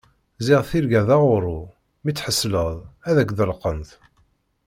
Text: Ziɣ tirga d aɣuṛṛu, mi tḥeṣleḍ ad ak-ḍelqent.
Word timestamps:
Ziɣ 0.45 0.61
tirga 0.69 1.01
d 1.07 1.09
aɣuṛṛu, 1.15 1.59
mi 2.03 2.11
tḥeṣleḍ 2.13 2.71
ad 3.09 3.15
ak-ḍelqent. 3.21 3.91